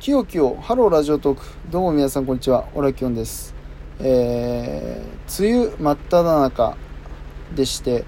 [0.00, 1.44] きよきよ、ハローラジオトーク。
[1.70, 2.68] どうも皆さんこんにちは。
[2.76, 3.52] オラキオンです。
[3.98, 6.76] えー、梅雨真っ只中
[7.56, 8.04] でして、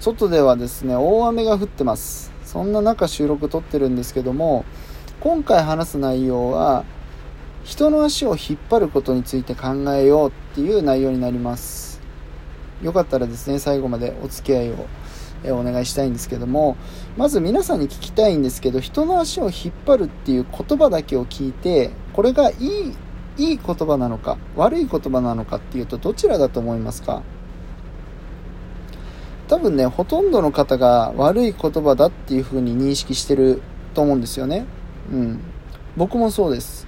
[0.00, 2.32] 外ではですね、大雨が降ってます。
[2.46, 4.64] そんな中収録撮ってるんですけども、
[5.20, 6.86] 今回話す内容は、
[7.62, 12.00] 人の足を引っ張ることについて考えようっていう内容になります。
[12.82, 14.86] よかったらですね、最後までお付き合いを
[15.44, 16.76] えお願いしたいんですけども
[17.16, 22.94] まず皆さんに聞きたいんですけど人の足を引っ張るっていう言葉だけを聞いてこれがいい
[23.36, 27.22] いい言葉なのか悪い言葉なのかっていうとどちらだと思いますか？
[29.48, 33.60] 多分ねほとんどの方が悪い言葉だっていう風に認識してる
[33.92, 34.66] と思うんですよね。
[35.12, 35.40] うん。
[35.96, 36.86] 僕もそうです。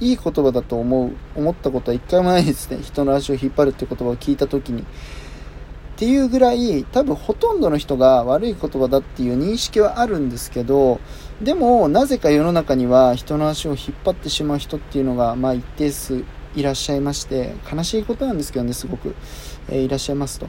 [0.00, 2.82] いい言葉だと思う思ったことは一回もないですね。
[2.82, 4.84] 人の足を引っ張るって言葉を聞いた時に。
[5.96, 11.00] っていうぐらい多分ほとんどの人が悪い言葉だっていう認識はあるんですけど
[11.40, 16.22] でもなぜか世の中には人の足を引っ張ってしまう人っていうのがまあ一定数
[16.54, 19.14] いらっしゃいまして悲しいことなんですけどねすごく、
[19.70, 20.48] えー、いらっしゃいますと。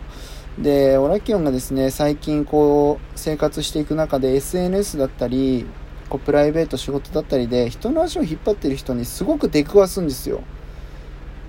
[0.59, 5.65] でオラキオンがですね最近こう生活していく中で SNS だったり
[6.09, 10.41] こうプライベート仕事だったりで人の足を引っ張ってる人にすごく出くわすんですよ。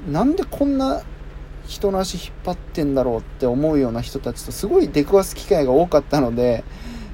[0.09, 1.03] なんでこんな
[1.69, 6.65] 人の足引っ張ってんだろうって思うような人たちとすごい出くわす機会が多かったので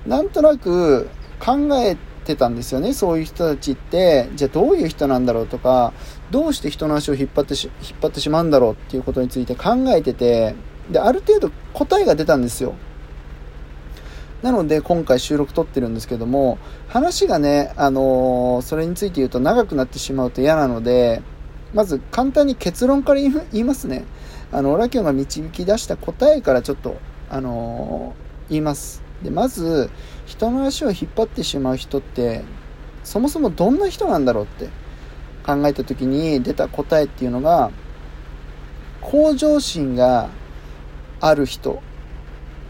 [0.06, 1.08] なんとなく
[1.40, 4.30] 考えてたんですよねそういう人たちって。
[4.34, 5.92] じゃあどういう人なんだろうとか
[6.30, 10.54] どうして人の足を引っ張ってし引っ張ってしまうんだろうっていうことについて考えてて
[10.90, 12.74] である程度答えが出たんですよ。
[14.42, 21.22] なので今回収録撮ってるんですけども話がね、あのー、それについて言うと長くなってしまうと嫌なので
[21.74, 24.04] まず簡単に結論から言いますね。
[24.52, 26.96] あの、オラキオが導き出した答えからちょっと、
[27.28, 29.02] あのー、言います。
[29.22, 29.90] で、まず、
[30.24, 32.44] 人の足を引っ張ってしまう人って、
[33.02, 34.66] そもそもどんな人なんだろうって
[35.44, 37.72] 考えた時に出た答えっていうのが、
[39.00, 40.30] 向上心が
[41.20, 41.82] ある人。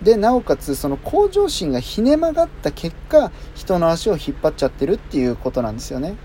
[0.02, 6.16] でなおかつその向上心がひね曲がった結果人の足を引っ張っちゃってるっていうことなんですよね、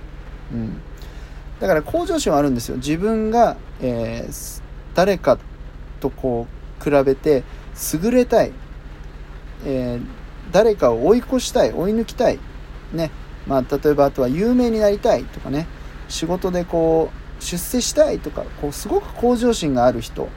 [0.52, 0.82] うん、
[1.60, 2.78] だから向上心はあるんですよ。
[2.78, 4.62] 自分が、えー、
[4.96, 5.38] 誰か
[6.00, 6.48] とこ
[6.80, 7.44] う比べて
[7.94, 8.52] 優れたい、
[9.66, 10.06] えー、
[10.52, 11.74] 誰かを追い越したい。
[11.74, 12.40] 追い抜きたい。
[12.94, 13.12] ね。
[13.48, 15.68] まあ、例えばあとは有名になりたいとかね。
[16.08, 20.28] 仕事でこう出世したいとかこうすごく向上心がある人。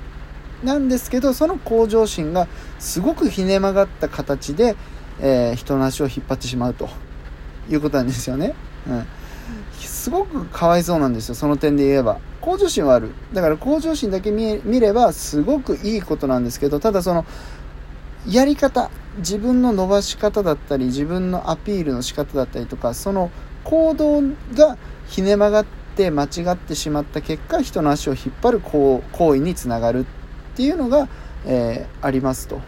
[0.63, 2.47] なんですけどその向上心が
[2.79, 4.77] すごくひね曲がった形で、
[5.21, 6.89] えー、人の足を引っ張ってしまうと
[7.69, 8.55] いうことなんですよね。
[8.87, 9.07] うん、
[9.87, 12.19] すごくかわいそうなんですよその点で言えば。
[12.43, 17.25] 向上心はあるだから向上心だけ見ればすごくいいことなんですけどただその
[18.29, 23.31] やり方自分の伸ばし方だったり自分のアピールの仕方だったりとかその
[23.65, 24.23] 行動
[24.55, 24.77] が
[25.07, 25.67] ひね曲がっ
[25.97, 31.09] て間違ってしまった結果人の足を引っ張る行為につながるっていうのが、
[31.47, 32.61] えー、ありますと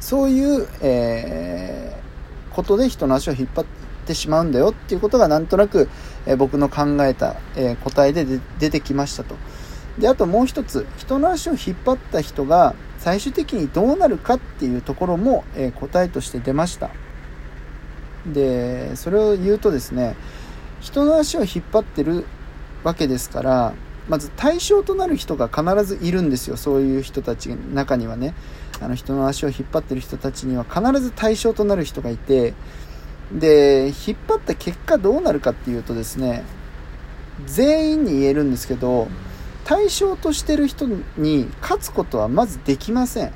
[0.00, 3.79] そういう、えー、ことで人の足を引っ張って
[4.10, 5.88] てしまうんだよっていうことがなんとなく、
[6.26, 8.26] え僕の考えた、え答えで
[8.58, 9.36] 出てきましたと。
[9.98, 16.90] で、あともう一つ、人の足を引っ張った人が最終的にどうなるかっていうところも、え答えとして出ました。
[18.26, 20.16] で、それを言うとですね、
[20.80, 22.26] 人の足を引っ張ってる
[22.82, 23.74] わけですから、
[24.08, 26.56] まず対象となる人が必ずいるんですよ。
[26.56, 28.34] そういう人たちの中にはね。
[28.82, 32.54] あの人の足を引っ張ってる人たちには必ず対象となる人がいて、
[33.32, 36.44] で、引っ張った結果どうなるかっていうとですね、
[37.46, 39.08] 全員に言えるんですけど、
[39.64, 40.86] 対象としてる人
[41.16, 43.32] に勝つことはまずできません。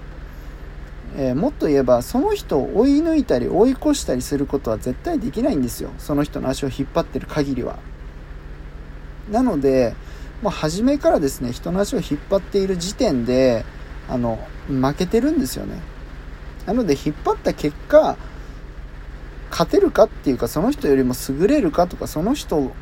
[1.16, 5.91] えー、もっと言えば、その人を追い抜いたり追い越したりすることは絶対できないんですよ。
[5.99, 7.78] その人の足を引っ張ってる限りは。
[9.31, 9.94] なので、
[10.43, 13.65] もう初めからですね、人の足を引っ張っている時点で、
[14.09, 14.38] あの、
[14.69, 15.78] 負けてるんですよね。
[16.66, 18.16] なので、引っ張った結果、
[19.54, 22.72] 勝てるかっていうかその人よりも優れるかとかその人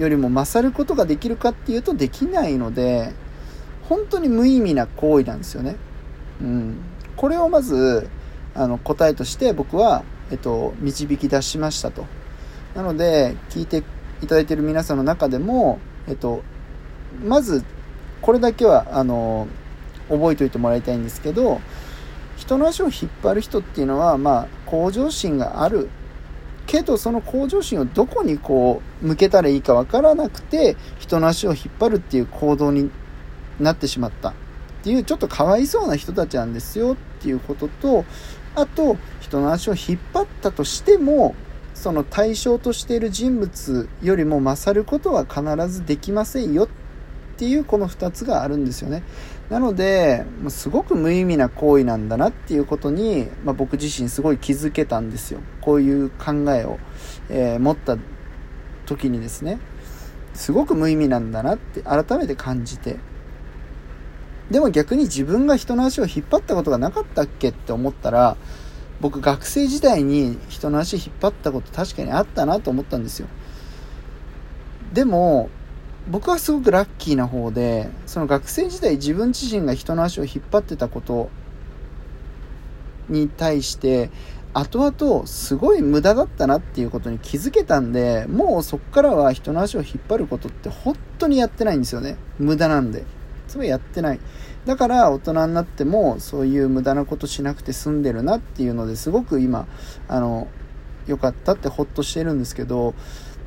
[0.00, 3.12] よりも勝ることができるかっていうとできないので
[3.88, 5.76] 本当に無意味な行為なんですよね。
[6.40, 6.76] うん、
[7.16, 8.10] これをまず
[8.52, 12.04] あの答えとして僕は、えっと、導き出しましたと。
[12.74, 13.84] なので聞いて
[14.20, 15.78] いただいている皆さんの中でも、
[16.08, 16.42] えっと、
[17.24, 17.62] まず
[18.22, 19.46] これだけはあの
[20.08, 21.60] 覚えておいてもらいたいんですけど
[22.36, 25.88] 人の足を引っ張る人っていうのは、まあ、向上心がある
[26.68, 32.90] けどその向上心をどこにこう向けたらいいかわからなくて人の足を引っ張るっていう行動に
[33.58, 34.34] なってしまったっ
[34.82, 38.04] ていうちょっとかわいそうな人たちなんですよっていうことと
[38.54, 41.34] あと人の足を引っ張ったとしても
[41.72, 46.68] その対象としている人物よりも勝ることは必ずできませんよっ
[47.38, 49.04] ていうこの2つがあるんですよね。
[49.50, 55.40] なので、すごく無意味な行為なんだなっていうことに、まあ、僕自身すごい気づけたんですよ。
[55.62, 56.78] こういう考えを、
[57.30, 57.96] えー、持った
[58.84, 59.58] 時にですね、
[60.34, 62.96] すごく無意味なんだなって改めて感じて。
[64.50, 68.36] でも逆に自分が人の足を引っ張ったことがなかったっけって思ったら、
[69.00, 73.28] 僕学生時代に人の足引っ張ったこと確かにあったなと思ったんですよ。
[74.92, 75.48] でも、
[76.10, 81.28] 僕はすごくラッキーな方で、その学生時代自分自身が人の足を引っ張ってたこと
[83.08, 84.10] に対して、
[84.54, 92.16] 後々すごい無駄だったなっていうことに気づけたんで、もうそっからは人の足を引っ張ることって本当にやってないんですよね。
[92.38, 93.04] 無駄なんで。
[93.46, 94.20] それやってない。
[94.64, 99.66] だから大人になってもそういう無駄なことしなくて済んでるなっていうのですごく今、
[100.08, 100.48] あの、
[101.06, 102.94] 良かったってほっとしてるんですけど、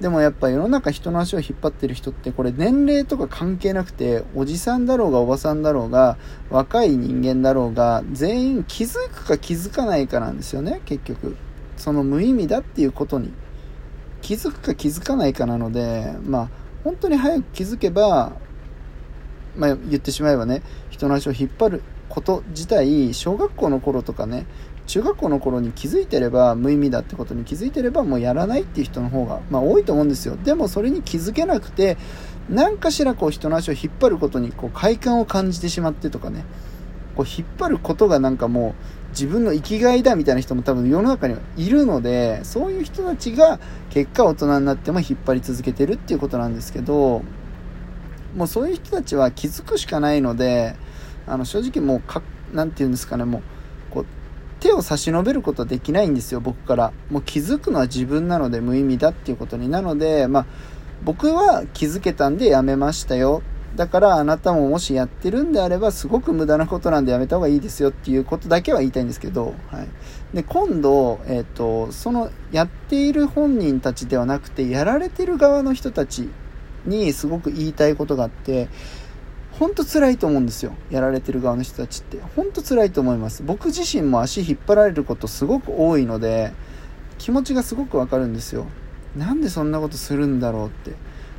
[0.02, 6.18] でもやっぱ世の中人の足を引っ張ってる人ってこれ年齢とか関係なくておじさんだろうがおばさんだろうが
[6.50, 11.38] 若い人間だろうが全員気づくか気づかないかなんですよね結局。
[11.78, 13.32] その無意味だっていうことに。
[14.22, 16.50] 気づくか気づかないかなのでまあ
[16.84, 18.34] 本当に早く気づけば
[19.56, 24.46] まあ、言ってしまえばね人の足を引っ張ること自体小学校の頃とかね
[24.92, 30.36] 中学校の頃に気づいてれば無意味だってことに気づいてればもうやらないっていう人の方が、まあ、多いと思うんですよ。
[30.36, 31.98] でもそれに気づけなくて
[32.50, 36.44] 何かしらこう人の足を引っ張ることにこう快感を感じてしまってとかね。
[37.16, 43.60] こう引っ張ることがなんかもう自分の生きがいだみたいな人も多分世の中にはいるのでそういう人たちが
[43.90, 47.22] 結果大人になっても引っ張り続けてるっていうことなんですけど
[48.36, 50.76] もうそういう人たちは気づくしかないので、
[51.28, 52.22] あの、正直もうか、
[52.54, 53.42] なんて言うんですかね、も、う、
[54.62, 56.94] 手を差し伸べることはできないんですよ、僕から。
[57.10, 60.46] もう気づくのは自分なので無意味だっていうことになので、まあ、
[61.04, 63.42] 僕は気づけたんでやめましたよ。
[63.76, 70.36] だからあなたももしやってるんであればすごく無駄なことなんでやめた方がいいですよっていうことだけは言いたいんですけど、はい。
[70.36, 76.30] で、今度、えっ、ー、と、そのやっている本人たちではなくて、やられてる側の人たち
[76.86, 78.68] にすごく言いたいことがあって、
[79.62, 80.74] ほんと辛いと思うんですよ。
[80.90, 82.18] やられてる側の人たちって。
[82.36, 83.44] ほんと辛いと思います。
[83.44, 86.52] 僕自身も足引っ張られることすごく多いので、
[87.20, 88.66] 気持ちがすごくわかるんですよ。
[89.16, 90.94] なんでそんなことするんだろうって。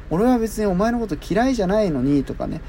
[0.08, 2.60] 俺は別にお前のこと嫌いじゃないのにとかね。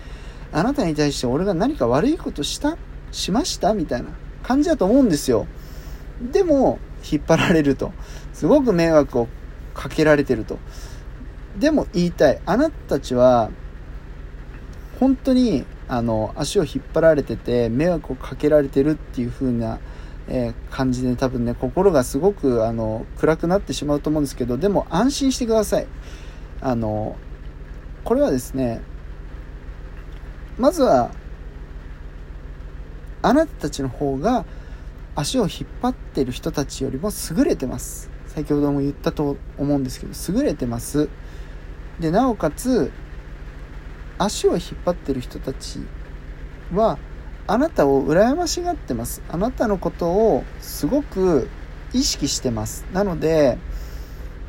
[0.52, 2.76] あなたに対して俺が何か悪いことした？
[3.12, 3.76] しました？
[3.76, 4.10] みたいな
[4.42, 5.46] 感じだと思うんですよ。
[6.32, 7.94] でも、引っ張られると。
[8.34, 9.28] すごく迷惑を
[9.76, 10.58] かけられてると。
[11.60, 12.42] でも言いたい。
[12.44, 13.52] あなたたちは、
[15.04, 19.80] 本当に、あの、足を引っ張られてて、迷惑をかけられてるっていう風な、
[20.30, 25.88] えー、感じで多分ね、心がすごく、あの、暗くなってしまうと思うんですけど、でも安心してください。
[26.62, 27.18] あの、
[28.06, 28.82] これはですね、
[30.58, 31.12] まずは、
[33.22, 34.46] あなたたちの方が
[35.16, 35.50] 足を引っ
[35.82, 38.10] 張ってる人たちよりも優れてます。
[38.28, 41.10] 先ほども言ったと思うんですけど、優れてます。
[42.00, 42.90] でなおかつ
[44.18, 45.80] 足を引っ張ってる人たち
[46.74, 46.98] は
[47.48, 49.22] あなたを羨ましがってます。
[49.30, 51.50] あなたのことをすごく
[51.94, 52.86] 意識してます。
[52.94, 53.58] なので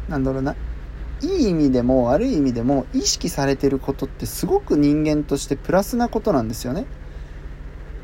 [0.09, 0.55] なんだろうな
[1.23, 6.87] いい意味でも悪い意味でも意識されてることってすごく人間としてプラスなことなんですよね。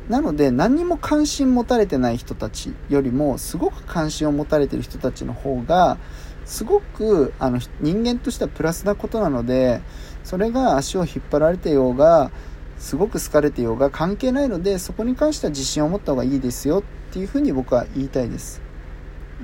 [0.09, 5.97] なので何にも関心持たれてない人たちよりもすごく関心を持たれてる人たちの方が
[6.45, 9.81] すごくあの人間としてはプラスなことなので
[10.23, 12.31] それが足を引っ張られてようが
[12.77, 16.83] すごく好かれてようが関係ないのでそこに関しては自信を持った方がいいですよっ
[17.13, 18.61] ていうふうに僕は言いたいです。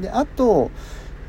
[0.02, 0.72] であと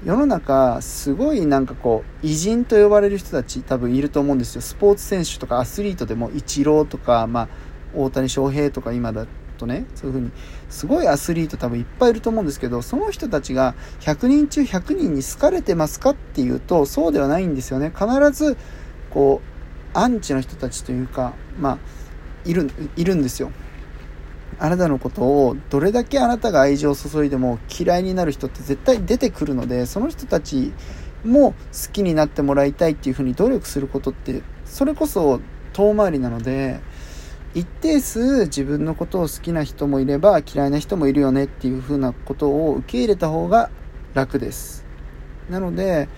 [0.04, 4.60] 世の中すごいなんかこう偉人と呼ばれる人たち多分いると思うんですよ。
[4.60, 7.48] スポーツ選手とかアスリートでもイチローとか、まあ、
[7.94, 9.26] 大谷翔平とか今だ
[9.58, 10.32] とねそういう風に
[10.70, 17.92] すごいアスリート多分いっぱいいると思うんですけどその人たちが100人中100人に好かれてますかっていうとそうではないんですよね。
[17.94, 18.56] 必ず
[19.10, 21.78] こうアンチの人たちというかまあ
[22.44, 23.50] いるいるんですよ。
[24.60, 30.72] あなたのことをどれだけあなたが愛情を注いでも嫌いになる人って絶対出てくるのでその人たち
[31.24, 35.40] も好きになってもらいたいっていうふうに努力することってそれこそ
[35.72, 36.80] 遠回りなので
[37.58, 43.68] 一定数自分のことを好きな人もいれば嫌いな人もいるよねっていう風なことを受け入れた方が
[44.14, 44.84] 楽です。
[45.50, 46.08] なので、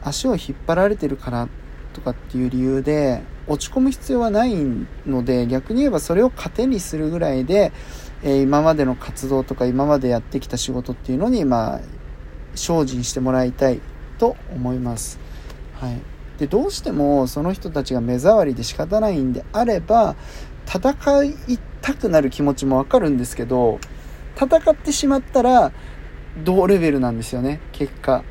[0.00, 1.48] 足を引っ張られてるから
[1.92, 4.54] とかっていう理由で落ち込む必要はない
[5.06, 7.72] ので逆に言えばそれを糧にするぐらいで、
[8.22, 11.80] えー、今までの活動とか今までやってきた仕事っていうのにまあ
[12.54, 13.80] 精進してもらいたい
[14.18, 15.18] と思います。
[15.80, 16.11] はい。
[16.42, 20.16] で、どうしてもその人たちが目障りで仕方ないんであれば、
[20.66, 21.34] 戦い
[21.80, 23.78] たくなる気持ちもわかるんですけど、
[24.34, 25.70] 戦ってしまったら
[26.44, 28.24] 同レベルなんですよね、結果。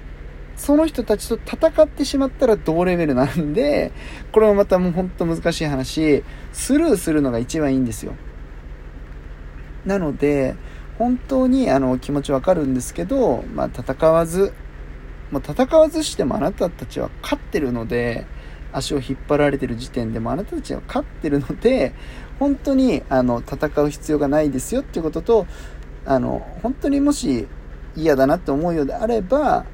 [0.57, 3.93] その人たちと戦ってしまったら同レベルなんで、
[4.33, 8.11] これもまたもうほんと難しい話、スルーするのが一番いいんですよ。
[9.85, 10.55] なので、
[10.97, 14.51] 本当にあの気持ちわかるんですけど、まあ、戦わず、
[15.31, 18.25] まあ、戦わずしてもあなたたちは勝ってるので、
[18.73, 21.93] 足を引っ張られてる時点でもあなたたちは勝ってるので、
[22.39, 25.47] 本当にあの戦う必要がないですよっていうことと、
[26.05, 27.47] あの、本当にもし
[27.95, 29.65] 嫌だなって思うようであれば、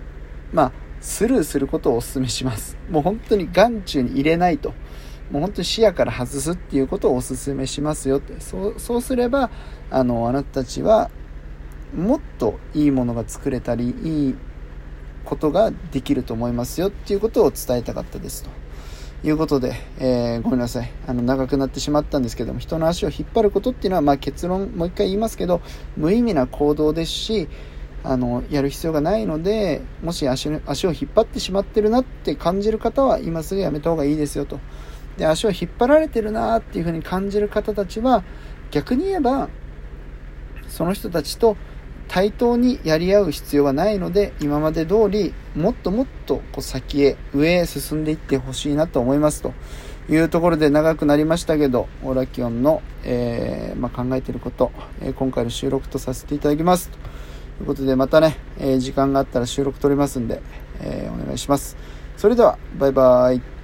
[0.52, 0.72] まあ、
[1.02, 2.78] スルーすることをお勧めします。
[2.90, 4.74] もう本当に眼中に入れないと。
[5.32, 8.40] もう本当に視野から外すっていうことをお勧めしますよって。
[8.40, 9.50] そう、そうすれば、
[9.92, 11.10] あの、あなたたちは、
[11.96, 14.36] もっといいものが作れたり、いい
[15.28, 18.50] ことができると思いますよっていうことを伝えたかったですと。
[19.24, 20.92] いうことで、えー、ごめんなさい。
[21.08, 25.62] あの、長くなってしまったんですけども、人の足を引っ張ることっていうのは、まあ結論、もう一回言いますけど、
[25.98, 27.48] 無意味な行動ですし、
[28.04, 34.60] あの、やる必要がないので、もし足足を引っ張ってしまってるなって感じる方は、今すぐやめた方がいいですよと。
[35.18, 38.24] で、足を引っ張られてるなっていうふうに感じる方たちは、
[38.70, 39.50] 逆に言えば、
[40.68, 41.58] その人たちと
[42.08, 49.54] 対等にやり合う必要はないので、今まで通り、もっともっとこう先へ、上へ進んでいってほしいなと思いますと
[50.10, 54.72] いうところで長くなりましたけど、オラキオンの、えー、まあ、考えていること、
[55.02, 56.90] えー、今回の収録とさせていただきます。
[56.90, 56.98] と
[57.62, 60.42] いうことで、またね、えー、時間があったら収録撮りますんで、
[60.82, 61.76] えお願いします。
[62.16, 63.57] それでは、バイバイ。